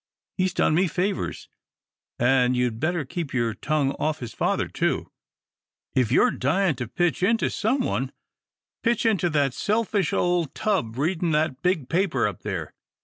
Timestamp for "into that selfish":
9.05-10.11